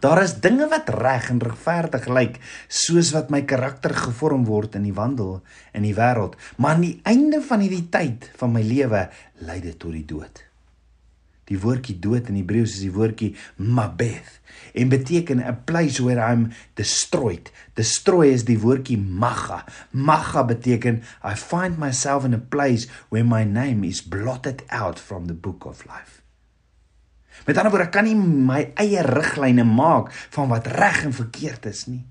Daar 0.00 0.22
is 0.22 0.38
dinge 0.40 0.68
wat 0.68 0.88
reg 0.88 1.28
en 1.30 1.42
regverdig 1.42 2.06
lyk, 2.08 2.38
soos 2.68 3.12
wat 3.12 3.30
my 3.30 3.42
karakter 3.44 3.94
gevorm 3.94 4.46
word 4.48 4.78
in 4.78 4.86
die 4.88 4.96
wandel 4.96 5.42
in 5.72 5.84
die 5.86 5.96
wêreld, 5.96 6.38
maar 6.56 6.76
aan 6.76 6.86
die 6.86 7.00
einde 7.04 7.42
van 7.44 7.60
hierdie 7.60 7.88
tyd 7.92 8.30
van 8.40 8.54
my 8.56 8.62
lewe 8.66 9.08
lei 9.46 9.60
dit 9.60 9.78
tot 9.78 9.92
die 9.92 10.06
dood. 10.06 10.42
Die 11.50 11.58
woordjie 11.58 11.98
dood 12.00 12.30
in 12.30 12.38
Hebreëus 12.38 12.76
is 12.78 12.84
die 12.86 12.94
woordjie 12.94 13.32
mabeth 13.58 14.38
en 14.78 14.92
beteken 14.92 15.42
a 15.42 15.52
place 15.52 16.00
where 16.00 16.22
I'm 16.22 16.52
destroyed. 16.80 17.50
Destroy 17.76 18.30
is 18.32 18.46
die 18.48 18.60
woordjie 18.62 18.96
magga. 18.96 19.64
Magga 19.90 20.46
beteken 20.48 21.02
I 21.20 21.34
find 21.36 21.82
myself 21.82 22.24
in 22.24 22.34
a 22.34 22.40
place 22.40 22.88
where 23.10 23.26
my 23.26 23.44
name 23.44 23.84
is 23.84 24.00
blotted 24.00 24.64
out 24.70 24.98
from 24.98 25.26
the 25.26 25.36
book 25.36 25.66
of 25.66 25.84
life. 25.86 26.21
Met 27.46 27.58
ander 27.58 27.72
woorde, 27.74 27.88
ek 27.88 27.94
kan 27.94 28.06
nie 28.06 28.16
my 28.18 28.60
eie 28.80 29.02
riglyne 29.06 29.64
maak 29.66 30.12
van 30.34 30.50
wat 30.52 30.68
reg 30.70 31.02
en 31.08 31.16
verkeerd 31.16 31.66
is 31.70 31.86
nie. 31.90 32.04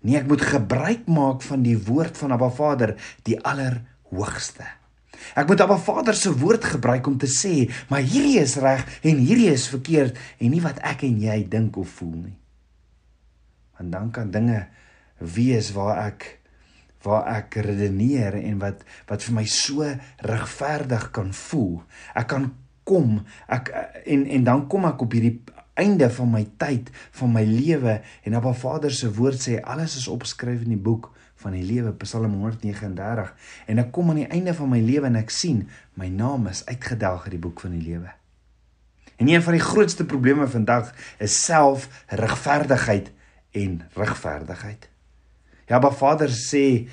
Nee, 0.00 0.16
ek 0.20 0.28
moet 0.30 0.44
gebruik 0.44 1.08
maak 1.12 1.44
van 1.44 1.64
die 1.64 1.76
woord 1.76 2.16
van 2.16 2.32
Abba 2.32 2.48
Vader, 2.56 2.94
die 3.28 3.36
allerhoogste. 3.36 4.66
Ek 5.36 5.48
moet 5.50 5.60
Abba 5.60 5.76
Vader 5.80 6.16
se 6.16 6.32
woord 6.40 6.64
gebruik 6.74 7.06
om 7.10 7.18
te 7.20 7.28
sê, 7.28 7.68
maar 7.92 8.04
hierdie 8.04 8.38
is 8.40 8.56
reg 8.60 8.86
en 9.04 9.20
hierdie 9.20 9.50
is 9.52 9.68
verkeerd 9.68 10.16
en 10.40 10.52
nie 10.54 10.62
wat 10.64 10.80
ek 10.86 11.04
en 11.08 11.20
jy 11.20 11.42
dink 11.52 11.76
of 11.80 11.98
voel 12.00 12.16
nie. 12.16 12.36
Want 13.76 13.92
dan 13.92 14.12
kan 14.12 14.32
dinge 14.32 14.64
wees 15.20 15.72
waar 15.76 16.06
ek 16.08 16.36
waar 17.04 17.28
ek 17.32 17.56
redeneer 17.64 18.34
en 18.36 18.58
wat 18.60 18.82
wat 19.08 19.24
vir 19.24 19.36
my 19.38 19.44
so 19.48 19.86
regverdig 20.28 21.06
kan 21.16 21.30
voel. 21.36 21.80
Ek 22.16 22.28
kan 22.32 22.50
kom 22.90 23.20
ek 23.46 23.70
en 24.04 24.26
en 24.26 24.50
dan 24.50 24.66
kom 24.70 24.88
ek 24.90 25.06
op 25.06 25.14
hierdie 25.14 25.38
einde 25.80 26.10
van 26.12 26.30
my 26.34 26.42
tyd 26.60 26.90
van 27.16 27.32
my 27.32 27.46
lewe 27.46 28.00
en 28.26 28.36
Abba 28.36 28.52
Vader 28.58 28.92
se 28.94 29.08
woord 29.16 29.40
sê 29.46 29.60
alles 29.62 29.96
is 30.00 30.08
opgeskryf 30.10 30.66
in 30.66 30.74
die 30.74 30.84
boek 30.90 31.08
van 31.40 31.54
die 31.56 31.64
lewe 31.64 31.92
Psalm 32.02 32.34
139 32.36 33.30
en 33.72 33.82
ek 33.82 33.92
kom 33.94 34.12
aan 34.12 34.24
die 34.24 34.30
einde 34.30 34.54
van 34.56 34.72
my 34.72 34.80
lewe 34.84 35.08
en 35.08 35.20
ek 35.22 35.32
sien 35.32 35.62
my 36.00 36.10
naam 36.12 36.50
is 36.50 36.64
uitgedelg 36.68 37.30
in 37.30 37.38
die 37.38 37.44
boek 37.46 37.62
van 37.64 37.76
die 37.76 37.84
lewe. 37.86 38.10
En 39.20 39.28
een 39.28 39.42
van 39.44 39.56
die 39.56 39.64
grootste 39.64 40.04
probleme 40.08 40.46
vandag 40.48 40.92
is 41.20 41.36
selfregverdigheid 41.44 43.10
en 43.56 43.80
regverdigheid. 43.96 44.86
Ja, 45.68 45.76
Abba 45.76 45.90
Vader 45.92 46.32
sê 46.32 46.88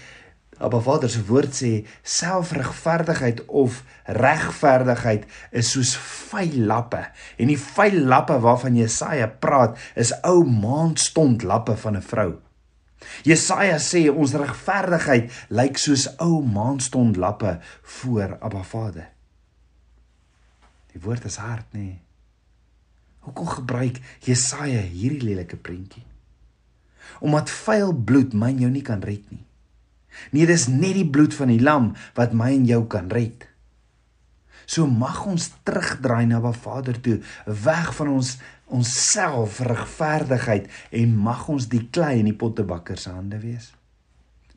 Abba 0.57 0.79
Vader 0.81 1.09
se 1.09 1.21
woord 1.27 1.53
sê 1.53 1.71
selfregverdigheid 2.01 3.43
of 3.47 3.83
regverdigheid 4.05 5.27
is 5.51 5.69
soos 5.75 5.93
vuil 6.29 6.63
lappe 6.69 7.03
en 7.37 7.51
die 7.51 7.59
vuil 7.61 7.99
lappe 8.09 8.39
waarvan 8.41 8.79
Jesaja 8.79 9.29
praat 9.29 9.77
is 9.95 10.15
ou 10.25 10.41
maandstond 10.47 11.45
lappe 11.45 11.77
van 11.77 11.97
'n 11.97 12.01
vrou. 12.01 12.31
Jesaja 13.23 13.77
sê 13.77 14.09
ons 14.09 14.33
regverdigheid 14.33 15.31
lyk 15.49 15.77
soos 15.77 16.07
ou 16.17 16.41
maandstond 16.41 17.15
lappe 17.17 17.59
voor 17.81 18.37
Abba 18.41 18.63
Vader. 18.63 19.07
Die 20.91 21.01
woord 21.01 21.25
is 21.25 21.35
hard 21.35 21.65
nê. 21.73 21.79
Nee. 21.79 22.01
Hoekom 23.19 23.47
gebruik 23.47 23.99
Jesaja 24.23 24.81
hierdie 24.81 25.21
lelike 25.21 25.55
prentjie? 25.55 26.05
Omdat 27.19 27.49
vuil 27.49 27.93
bloed 27.93 28.33
my 28.33 28.53
jou 28.55 28.69
nie 28.71 28.81
kan 28.81 29.03
red 29.03 29.25
nie. 29.31 29.46
Nee, 30.31 30.45
dis 30.45 30.67
net 30.67 30.97
die 30.97 31.09
bloed 31.09 31.35
van 31.37 31.51
die 31.53 31.61
lam 31.61 31.93
wat 32.17 32.33
my 32.33 32.51
en 32.55 32.65
jou 32.65 32.83
kan 32.91 33.09
red. 33.13 33.47
So 34.67 34.87
mag 34.87 35.23
ons 35.25 35.51
terugdraai 35.63 36.27
na 36.27 36.41
Ba 36.43 36.51
Vader 36.51 36.99
toe, 36.99 37.21
weg 37.45 37.93
van 37.95 38.11
ons 38.17 38.35
onsself 38.67 39.61
regverdigheid 39.63 40.67
en 40.91 41.15
mag 41.15 41.47
ons 41.47 41.69
die 41.71 41.85
klei 41.87 42.17
in 42.19 42.27
die 42.27 42.35
pottebakker 42.35 42.99
se 42.99 43.13
hande 43.15 43.39
wees. 43.39 43.71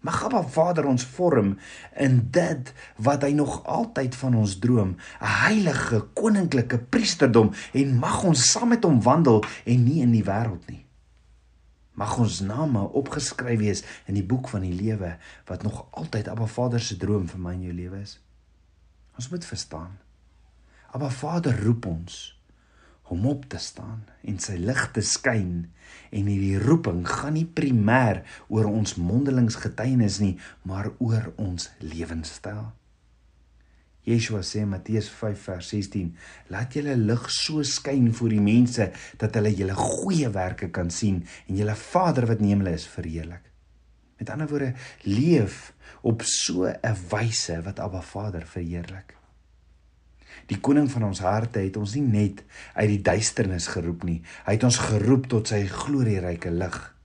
Mag 0.00 0.22
Abba 0.24 0.40
Vader 0.48 0.86
ons 0.88 1.04
vorm 1.04 1.58
in 2.00 2.20
dit 2.32 2.70
wat 3.04 3.22
hy 3.26 3.34
nog 3.36 3.60
altyd 3.68 4.16
van 4.16 4.34
ons 4.42 4.56
droom, 4.58 4.96
'n 5.20 5.34
heilige 5.44 6.00
koninklike 6.14 6.78
priesterdom 6.78 7.52
en 7.72 7.98
mag 7.98 8.24
ons 8.24 8.50
saam 8.50 8.68
met 8.68 8.84
hom 8.84 9.02
wandel 9.02 9.44
en 9.64 9.84
nie 9.84 10.00
in 10.00 10.12
die 10.12 10.24
wêreld 10.24 10.66
nie. 10.68 10.84
Mag 12.00 12.16
ons 12.16 12.40
name 12.40 12.80
opgeskryf 12.96 13.58
wees 13.60 13.82
in 14.08 14.16
die 14.16 14.24
boek 14.24 14.48
van 14.48 14.64
die 14.64 14.72
lewe 14.72 15.18
wat 15.50 15.66
nog 15.66 15.82
altyd 16.00 16.30
Abba 16.32 16.46
Vader 16.48 16.80
se 16.80 16.96
droom 16.96 17.26
vir 17.28 17.42
my 17.44 17.52
en 17.58 17.66
jou 17.66 17.74
lewe 17.76 18.00
is. 18.00 18.14
Ons 19.20 19.28
moet 19.28 19.44
verstaan. 19.44 19.98
Abba 20.96 21.10
Vader 21.12 21.60
roep 21.60 21.90
ons 21.90 22.20
om 23.10 23.26
op 23.26 23.44
te 23.52 23.58
staan 23.58 24.04
en 24.22 24.38
sy 24.40 24.56
lig 24.62 24.80
te 24.94 25.02
skyn 25.04 25.52
en 26.14 26.30
hierdie 26.30 26.60
roeping 26.62 27.02
gaan 27.04 27.34
nie 27.36 27.44
primêr 27.44 28.22
oor 28.48 28.70
ons 28.70 28.96
mondelings 28.96 29.58
getuienis 29.60 30.20
nie 30.22 30.36
maar 30.62 30.92
oor 31.02 31.32
ons 31.36 31.68
lewenstyl. 31.84 32.70
Yeshua 34.08 34.40
sê 34.46 34.64
Matteus 34.64 35.10
5 35.12 35.44
vers 35.50 35.68
16: 35.68 36.16
Laat 36.48 36.74
julle 36.74 36.96
lig 36.96 37.28
so 37.30 37.62
skyn 37.62 38.08
voor 38.16 38.32
die 38.32 38.40
mense 38.40 38.90
dat 39.20 39.36
hulle 39.36 39.52
julle 39.52 39.76
goeie 39.76 40.30
werke 40.32 40.70
kan 40.72 40.90
sien 40.90 41.22
en 41.46 41.60
julle 41.60 41.76
Vader 41.76 42.26
wat 42.30 42.40
in 42.40 42.48
die 42.48 42.54
hemel 42.54 42.72
is 42.72 42.88
verheerlik. 42.88 43.44
Met 44.20 44.30
ander 44.30 44.48
woorde, 44.48 44.74
leef 45.04 45.72
op 46.02 46.22
so 46.22 46.66
'n 46.66 46.96
wyse 47.10 47.62
wat 47.62 47.80
Abba 47.80 48.00
Vader 48.00 48.46
verheerlik. 48.46 49.16
Die 50.46 50.60
koning 50.60 50.90
van 50.90 51.04
ons 51.04 51.20
harte 51.20 51.58
het 51.58 51.76
ons 51.76 51.94
nie 51.94 52.06
net 52.06 52.44
uit 52.74 52.88
die 52.88 53.02
duisternis 53.02 53.66
geroep 53.66 54.04
nie. 54.04 54.22
Hy 54.46 54.52
het 54.52 54.64
ons 54.64 54.76
geroep 54.76 55.28
tot 55.28 55.48
sy 55.48 55.66
glorieryke 55.66 56.50
lig. 56.50 56.99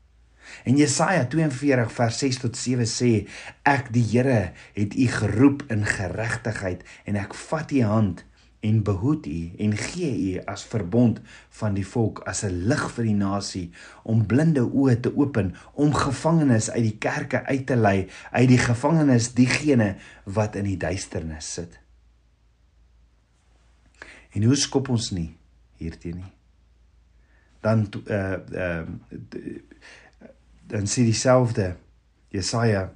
En 0.64 0.78
Jesaja 0.78 1.26
42 1.26 1.92
vers 1.92 2.20
6 2.20 2.40
tot 2.46 2.58
7 2.58 2.88
sê: 2.90 3.12
Ek 3.64 3.92
die 3.94 4.04
Here 4.04 4.54
het 4.74 4.96
u 4.96 5.08
geroep 5.08 5.66
in 5.74 5.86
geregtigheid 5.86 6.86
en 7.06 7.20
ek 7.20 7.36
vat 7.48 7.72
u 7.72 7.84
hand 7.84 8.26
en 8.66 8.82
behoed 8.84 9.28
u 9.30 9.40
en 9.62 9.76
gee 9.78 10.14
u 10.32 10.42
as 10.50 10.66
verbond 10.66 11.20
van 11.60 11.76
die 11.78 11.86
volk 11.86 12.24
as 12.26 12.44
'n 12.44 12.66
lig 12.72 12.86
vir 12.96 13.06
die 13.06 13.20
nasie 13.20 13.72
om 14.04 14.26
blinde 14.26 14.66
oë 14.66 15.00
te 15.00 15.14
open 15.14 15.54
om 15.74 15.94
gevangenes 15.94 16.72
uit 16.72 16.84
die 16.84 16.98
kerke 16.98 17.46
uit 17.46 17.66
te 17.66 17.76
lei 17.76 18.10
uit 18.32 18.50
die 18.50 18.58
gevangenes 18.58 19.34
diegene 19.34 19.96
wat 20.24 20.56
in 20.56 20.66
die 20.66 20.78
duisternis 20.78 21.54
sit 21.54 21.86
En 24.36 24.44
hoe 24.44 24.56
skop 24.60 24.90
ons 24.92 25.12
nie 25.16 25.30
hierteen 25.80 26.20
nie? 26.20 26.32
Dan 27.64 27.88
uh 28.04 28.36
uh 28.52 28.84
dan 30.68 30.88
sê 30.90 31.06
dieselfde 31.06 31.76
Jesaja 32.34 32.90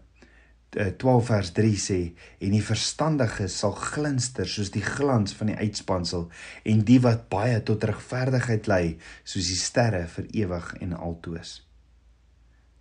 12 0.74 1.22
eh, 1.22 1.26
vers 1.26 1.52
3 1.58 1.78
sê 1.82 2.00
en 2.46 2.54
die 2.54 2.64
verstandige 2.66 3.48
sal 3.50 3.74
glinster 3.78 4.50
soos 4.50 4.70
die 4.74 4.86
glans 4.86 5.34
van 5.38 5.52
die 5.52 5.58
uitspansel 5.58 6.28
en 6.70 6.84
die 6.86 7.00
wat 7.06 7.28
baie 7.32 7.58
tot 7.66 7.86
regverdigheid 7.90 8.70
lei 8.70 8.86
soos 9.24 9.50
die 9.50 9.58
sterre 9.58 10.06
vir 10.16 10.30
ewig 10.44 10.74
en 10.82 10.94
altoos. 10.98 11.60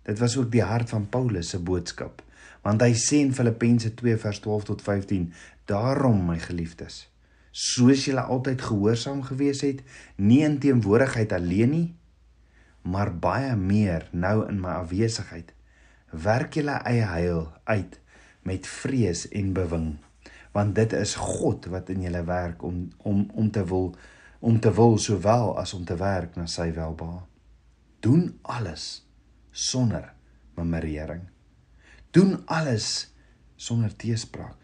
Dit 0.05 0.21
was 0.21 0.37
ook 0.37 0.51
die 0.53 0.65
hart 0.65 0.89
van 0.93 1.09
Paulus 1.09 1.53
se 1.53 1.61
boodskap 1.61 2.25
want 2.65 2.83
hy 2.83 2.91
sê 2.97 3.21
in 3.23 3.33
Filippense 3.33 3.93
2 3.97 4.17
vers 4.21 4.43
12 4.45 4.67
tot 4.73 4.83
15 4.85 5.29
daarom 5.69 6.25
my 6.27 6.37
geliefdes 6.43 7.05
soos 7.51 8.05
julle 8.07 8.21
altyd 8.21 8.61
gehoorsaam 8.61 9.23
gewees 9.25 9.63
het, 9.65 9.81
nie 10.15 10.43
in 10.45 10.59
teenwoordigheid 10.61 11.33
alleen 11.33 11.73
nie, 11.73 11.87
maar 12.81 13.11
baie 13.19 13.55
meer 13.55 14.07
nou 14.11 14.47
in 14.49 14.59
my 14.61 14.79
afwesigheid. 14.81 15.53
Werk 16.11 16.55
julle 16.57 16.79
eie 16.89 17.05
heil 17.05 17.47
uit 17.63 17.99
met 18.47 18.67
vrees 18.67 19.27
en 19.35 19.53
bewing, 19.53 19.89
want 20.55 20.75
dit 20.75 20.93
is 20.97 21.15
God 21.19 21.67
wat 21.69 21.89
in 21.93 22.05
julle 22.07 22.23
werk 22.25 22.63
om 22.63 22.87
om 22.97 23.27
om 23.33 23.51
te 23.51 23.65
wil 23.65 23.91
om 24.39 24.59
te 24.59 24.71
wil 24.73 24.97
sowel 24.97 25.57
as 25.59 25.73
om 25.73 25.83
te 25.85 25.97
werk 25.99 26.35
na 26.39 26.47
sy 26.47 26.71
welbehae. 26.73 27.25
Doen 27.99 28.39
alles 28.41 29.03
sonder 29.51 30.13
murmurering. 30.55 31.27
Doen 32.15 32.39
alles 32.47 33.11
sonder 33.59 33.95
teespraak 33.95 34.59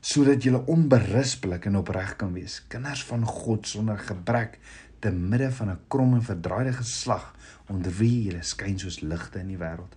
sodat 0.00 0.44
jy 0.44 0.56
onberispelik 0.56 1.66
en 1.68 1.76
opreg 1.82 2.14
kan 2.20 2.32
wees, 2.32 2.62
kinders 2.72 3.02
van 3.04 3.26
God 3.28 3.68
sonder 3.68 3.98
gebrek 4.00 4.56
te 5.00 5.10
midde 5.10 5.50
van 5.52 5.70
'n 5.70 5.80
krom 5.88 6.14
en 6.14 6.22
verdraaide 6.22 6.72
geslag 6.72 7.34
onder 7.68 7.92
wie 7.98 8.30
jy 8.30 8.42
skyn 8.42 8.78
soos 8.78 9.00
ligte 9.00 9.38
in 9.38 9.48
die 9.48 9.58
wêreld. 9.58 9.96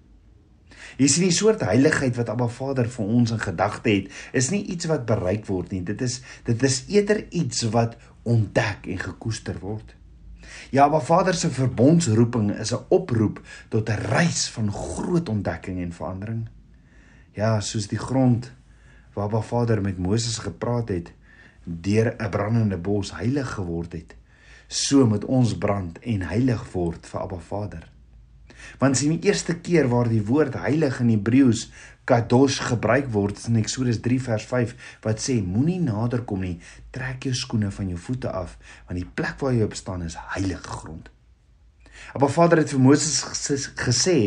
Jy 0.97 1.07
sien 1.07 1.23
die 1.27 1.35
soort 1.35 1.63
heiligheid 1.65 2.15
wat 2.15 2.29
Abba 2.29 2.47
Vader 2.47 2.89
vir 2.89 3.05
ons 3.05 3.31
in 3.31 3.41
gedagte 3.41 3.89
het, 3.89 4.11
is 4.33 4.49
nie 4.49 4.63
iets 4.65 4.85
wat 4.85 5.05
bereik 5.05 5.45
word 5.45 5.71
nie. 5.71 5.83
Dit 5.83 6.01
is 6.01 6.21
dit 6.45 6.63
is 6.63 6.83
eerder 6.87 7.25
iets 7.31 7.63
wat 7.73 7.97
ontdek 8.23 8.87
en 8.87 8.97
gekoester 8.97 9.59
word. 9.59 9.95
Ja, 10.71 10.85
Abba 10.85 10.99
Vader 10.99 11.33
se 11.33 11.49
verbondsroeping 11.49 12.51
is 12.51 12.73
'n 12.73 12.85
oproep 12.89 13.41
tot 13.69 13.89
'n 13.89 14.01
reis 14.09 14.49
van 14.49 14.71
groot 14.71 15.29
ontdekking 15.29 15.81
en 15.81 15.93
verandering. 15.93 16.49
Ja, 17.31 17.59
soos 17.59 17.87
die 17.87 17.97
grond 17.97 18.51
waar 19.13 19.25
Abba 19.25 19.41
Vader 19.41 19.81
met 19.81 19.97
Moses 19.97 20.37
gepraat 20.37 20.89
het 20.89 21.13
deur 21.63 22.15
'n 22.17 22.29
brandende 22.29 22.77
bos 22.77 23.15
heilig 23.15 23.51
geword 23.51 23.91
het 23.93 24.15
so 24.73 25.05
moet 25.05 25.25
ons 25.29 25.53
brand 25.57 25.99
en 26.01 26.27
heilig 26.31 26.61
word 26.73 27.05
vir 27.05 27.21
Abba 27.21 27.39
Vader. 27.45 27.83
Want 28.81 28.97
sien 28.97 29.13
die 29.13 29.29
eerste 29.29 29.53
keer 29.61 29.89
waar 29.91 30.09
die 30.09 30.23
woord 30.25 30.55
heilig 30.63 30.97
in 31.03 31.11
Hebreëus 31.13 31.67
kadosh 32.09 32.57
gebruik 32.71 33.07
word 33.13 33.39
in 33.47 33.59
Eksodus 33.61 34.01
3 34.03 34.19
vers 34.25 34.45
5 34.49 34.73
wat 35.05 35.21
sê 35.21 35.37
moenie 35.45 35.79
nader 35.83 36.23
kom 36.27 36.41
nie. 36.43 36.57
Trek 36.95 37.27
jou 37.27 37.35
skoene 37.37 37.69
van 37.75 37.91
jou 37.93 37.99
voete 38.07 38.31
af 38.31 38.57
want 38.87 38.97
die 38.97 39.07
plek 39.07 39.43
waar 39.43 39.53
jy 39.53 39.67
op 39.67 39.77
staan 39.77 40.07
is 40.07 40.17
heilige 40.33 40.79
grond. 40.81 41.11
Maar 42.17 42.33
Vader 42.33 42.59
het 42.63 42.73
vir 42.73 42.81
Moses 42.83 43.21
gesê 43.79 44.17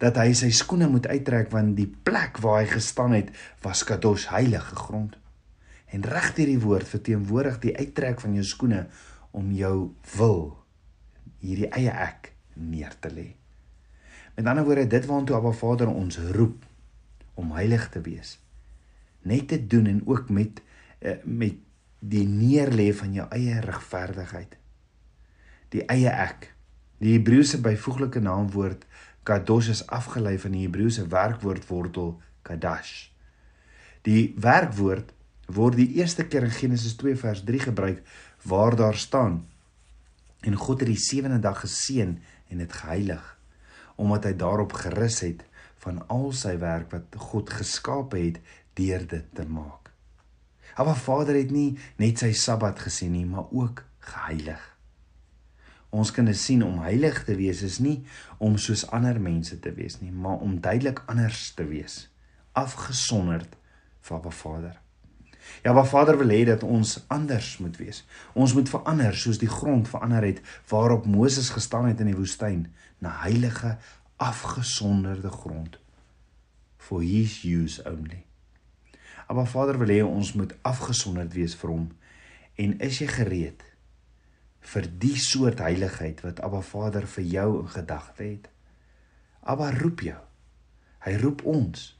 dat 0.00 0.16
hy 0.22 0.30
sy 0.38 0.52
skoene 0.54 0.88
moet 0.90 1.08
uittrek 1.10 1.50
want 1.52 1.74
die 1.78 1.88
plek 1.88 2.38
waar 2.44 2.62
hy 2.62 2.70
gestaan 2.76 3.16
het 3.16 3.34
was 3.66 3.84
Kadosh 3.88 4.30
heilige 4.30 4.78
grond. 4.86 5.18
En 5.90 6.06
reg 6.06 6.32
hierdie 6.38 6.62
woord 6.62 6.88
verteenwoordig 6.88 7.60
die 7.62 7.76
uittrek 7.76 8.22
van 8.22 8.38
jou 8.38 8.46
skoene 8.46 8.86
om 9.36 9.52
jou 9.52 9.76
wil 10.16 10.40
hierdie 11.44 11.68
eie 11.76 11.92
ek 11.92 12.32
neer 12.56 12.96
te 13.00 13.12
lê. 13.12 13.28
Met 14.36 14.48
ander 14.48 14.64
woorde 14.64 14.88
dit 14.96 15.06
waartoe 15.08 15.36
Abba 15.36 15.52
Vader 15.56 15.92
ons 15.92 16.18
roep 16.36 16.64
om 17.36 17.52
heilig 17.56 17.88
te 17.92 18.00
wees. 18.04 18.36
Net 19.28 19.48
te 19.52 19.60
doen 19.60 19.86
en 19.92 20.02
ook 20.08 20.32
met 20.32 20.62
eh, 20.98 21.20
met 21.24 21.60
die 22.00 22.26
neerlê 22.28 22.90
van 22.94 23.12
jou 23.12 23.24
eie 23.34 23.60
regverdigheid. 23.60 24.56
Die 25.72 25.84
eie 25.92 26.12
ek 26.12 26.52
Die 27.02 27.12
Hebreëse 27.12 27.60
byvoeglike 27.60 28.22
naamwoord 28.24 28.86
kadosh 29.26 29.68
is 29.68 29.82
afgelei 29.92 30.38
van 30.40 30.54
die 30.56 30.64
Hebreëse 30.64 31.04
werkwoord 31.12 31.66
wortel 31.68 32.14
kadash. 32.46 33.10
Die 34.08 34.32
werkwoord 34.40 35.12
word 35.52 35.76
die 35.78 35.90
eerste 36.00 36.24
keer 36.26 36.46
in 36.46 36.54
Genesis 36.54 36.96
2 36.96 37.18
vers 37.20 37.42
3 37.44 37.66
gebruik 37.68 38.00
waar 38.46 38.76
daar 38.76 38.96
staan 38.96 39.40
en 40.40 40.54
God 40.54 40.80
het 40.84 40.88
die 40.88 41.00
sewende 41.00 41.38
dag 41.42 41.60
geseën 41.64 42.16
en 42.48 42.62
dit 42.62 42.72
geheilig 42.72 43.32
omdat 43.96 44.28
hy 44.28 44.34
daarop 44.36 44.76
gerus 44.76 45.22
het 45.24 45.44
van 45.84 46.02
al 46.12 46.30
sy 46.36 46.56
werk 46.60 46.92
wat 46.92 47.16
God 47.30 47.50
geskape 47.50 48.20
het 48.20 48.40
deur 48.76 49.04
dit 49.08 49.28
te 49.34 49.46
maak. 49.48 49.90
Maar 50.76 50.96
Vader 50.96 51.38
het 51.38 51.52
nie 51.54 51.78
net 51.96 52.20
sy 52.20 52.32
Sabbat 52.36 52.82
gesien 52.84 53.14
nie, 53.16 53.24
maar 53.24 53.48
ook 53.48 53.84
geheilig. 54.04 54.60
Ons 55.96 56.12
kinders 56.12 56.42
sien 56.44 56.64
om 56.66 56.82
heilig 56.84 57.22
te 57.24 57.36
wees 57.38 57.62
is 57.64 57.78
nie 57.80 58.02
om 58.42 58.58
soos 58.60 58.84
ander 58.92 59.20
mense 59.22 59.56
te 59.64 59.72
wees 59.72 60.00
nie, 60.02 60.12
maar 60.12 60.42
om 60.44 60.58
duidelik 60.60 61.00
anders 61.08 61.54
te 61.56 61.64
wees, 61.64 62.10
afgesonderd 62.52 63.56
van 64.04 64.20
Ba 64.20 64.30
Vader. 64.30 64.85
Ja, 65.62 65.72
Ba 65.72 65.84
Vader 65.84 66.18
wil 66.18 66.30
hê 66.34 66.44
dat 66.46 66.62
ons 66.62 66.98
anders 67.12 67.56
moet 67.58 67.76
wees. 67.76 68.04
Ons 68.34 68.54
moet 68.54 68.68
verander 68.68 69.16
soos 69.16 69.38
die 69.42 69.50
grond 69.50 69.88
verander 69.88 70.24
het 70.26 70.42
waarop 70.70 71.06
Moses 71.06 71.50
gestaan 71.54 71.88
het 71.90 72.00
in 72.00 72.10
die 72.12 72.18
woestyn, 72.18 72.66
na 72.98 73.12
heilige, 73.24 73.76
afgesonderde 74.16 75.30
grond 75.30 75.78
for 76.76 77.02
his 77.02 77.42
use 77.42 77.82
only. 77.84 78.22
Maar 79.28 79.46
Vader 79.46 79.78
wil 79.78 79.90
hê 79.90 80.02
ons 80.06 80.32
moet 80.38 80.54
afgesonderd 80.62 81.34
wees 81.34 81.56
vir 81.58 81.72
hom. 81.72 81.86
En 82.54 82.76
is 82.78 83.00
jy 83.02 83.08
gereed 83.10 83.64
vir 84.66 84.86
die 85.02 85.16
soort 85.18 85.60
heiligheid 85.62 86.22
wat 86.24 86.40
Abba 86.46 86.62
Vader 86.62 87.06
vir 87.10 87.26
jou 87.32 87.48
in 87.62 87.72
gedagte 87.74 88.22
het. 88.22 88.46
Abba 89.42 89.72
roep 89.74 90.04
jou. 90.06 90.20
Hy 91.06 91.14
roep 91.22 91.42
ons 91.46 91.90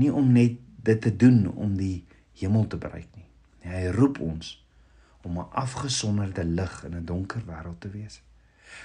nie 0.00 0.12
om 0.12 0.32
net 0.32 0.60
dit 0.84 1.00
te 1.00 1.12
doen 1.16 1.46
om 1.52 1.74
die 1.78 2.04
hemel 2.40 2.66
te 2.66 2.76
bereik 2.76 3.08
nie. 3.14 3.26
Nee, 3.64 3.74
hy 3.74 3.90
roep 3.96 4.20
ons 4.20 4.54
om 5.24 5.38
'n 5.38 5.50
afgesonderde 5.50 6.44
lig 6.44 6.84
in 6.84 6.96
'n 6.96 7.04
donker 7.04 7.42
wêreld 7.46 7.80
te 7.80 7.90
wees. 7.90 8.22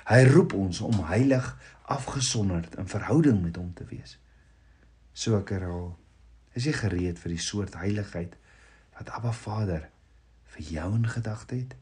Hy 0.05 0.23
roep 0.23 0.53
ons 0.53 0.81
om 0.81 1.05
heilig 1.09 1.57
afgesonderd 1.85 2.75
in 2.75 2.87
verhouding 2.87 3.41
met 3.41 3.55
hom 3.55 3.73
te 3.73 3.85
wees. 3.89 4.19
So 5.13 5.37
ek 5.39 5.49
herhaal, 5.49 5.97
is 6.53 6.65
jy 6.65 6.73
gereed 6.73 7.19
vir 7.19 7.33
die 7.33 7.41
soort 7.43 7.77
heiligheid 7.79 8.35
wat 8.97 9.09
Abba 9.09 9.31
Vader 9.31 9.89
vir 10.53 10.63
jou 10.75 10.95
in 10.95 11.07
gedagte 11.07 11.55
het? 11.55 11.75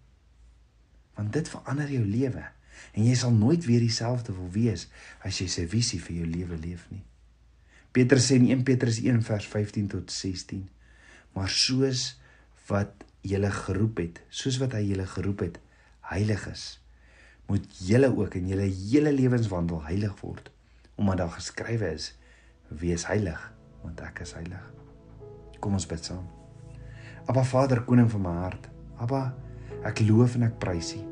Want 1.17 1.33
dit 1.33 1.50
verander 1.50 1.91
jou 1.91 2.05
lewe 2.05 2.45
en 2.93 3.05
jy 3.05 3.15
sal 3.15 3.33
nooit 3.33 3.65
weer 3.65 3.79
dieselfde 3.79 4.33
wil 4.33 4.50
wees 4.53 4.88
as 5.25 5.39
jy 5.41 5.47
sy 5.47 5.67
visie 5.67 6.01
vir 6.01 6.15
jou 6.15 6.27
lewe 6.29 6.57
leef 6.62 6.86
nie. 6.89 7.03
Petrus 7.91 8.27
sê 8.29 8.38
in 8.38 8.50
1 8.51 8.63
Petrus 8.63 9.00
1 9.01 9.24
vers 9.25 9.47
15 9.47 9.88
tot 9.88 10.12
16: 10.13 10.67
Maar 11.38 11.51
soos 11.53 12.15
wat 12.72 13.03
julle 13.22 13.51
geroep 13.53 14.00
het, 14.01 14.22
soos 14.34 14.58
wat 14.58 14.74
hy 14.74 14.82
julle 14.88 15.06
geroep 15.06 15.44
het, 15.46 15.60
heilig 16.10 16.48
is, 16.50 16.63
moet 17.48 17.67
julle 17.86 18.10
ook 18.10 18.39
in 18.39 18.48
julle 18.50 18.65
hele 18.65 19.13
lewenswandel 19.13 19.84
heilig 19.86 20.15
word, 20.24 20.50
omdat 20.98 21.22
daar 21.22 21.36
geskrywe 21.36 21.91
is: 21.94 22.10
Wees 22.82 23.06
heilig, 23.08 23.38
want 23.84 24.01
ek 24.01 24.24
is 24.25 24.34
heilig. 24.34 24.63
Kom 25.62 25.77
ons 25.77 25.86
bid 25.88 26.10
saam. 26.10 26.25
Aba 27.29 27.44
Vader, 27.46 27.84
koning 27.86 28.10
van 28.12 28.25
my 28.25 28.34
hart. 28.41 28.65
Aba, 29.03 29.22
ek 29.86 30.01
loof 30.08 30.39
en 30.39 30.48
ek 30.50 30.58
prys 30.63 30.96
U. 30.98 31.03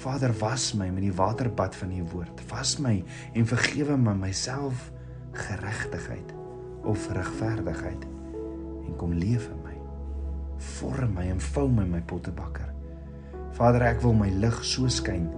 Vader, 0.00 0.32
was 0.38 0.70
my 0.78 0.88
met 0.94 1.04
die 1.08 1.16
waterbad 1.16 1.74
van 1.76 1.90
U 1.98 2.06
woord. 2.14 2.46
Was 2.54 2.78
my 2.78 3.00
en 3.34 3.50
vergewe 3.50 3.98
my 3.98 4.14
myself 4.14 4.88
geregtigheid 5.34 6.32
of 6.88 7.10
regverdigheid 7.12 8.08
en 8.90 8.98
kom 8.98 9.14
leef 9.14 9.46
in 9.48 9.62
my 9.62 9.70
vorm 10.60 11.14
my 11.16 11.24
en 11.30 11.40
vou 11.40 11.68
my 11.72 11.86
my 11.88 12.00
pottebakker. 12.04 12.68
Vader, 13.56 13.84
ek 13.90 14.02
wil 14.04 14.14
my 14.16 14.28
lig 14.42 14.58
so 14.64 14.88
skyn 14.92 15.28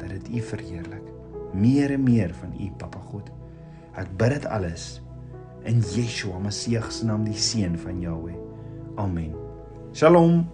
dat 0.00 0.12
dit 0.12 0.28
U 0.36 0.42
verheerlik. 0.52 1.06
Meer 1.56 1.96
en 1.96 2.04
meer 2.04 2.34
van 2.36 2.52
U, 2.54 2.68
Papa 2.78 3.00
God. 3.10 3.30
Ek 3.98 4.10
bid 4.20 4.36
dit 4.36 4.46
alles 4.52 5.00
in 5.68 5.80
Yeshua 5.94 6.38
Messie 6.40 6.80
se 6.88 7.08
naam, 7.08 7.24
die 7.24 7.36
seun 7.36 7.76
van 7.80 8.00
Jahweh. 8.00 8.36
Amen. 9.00 9.34
Shalom. 9.92 10.44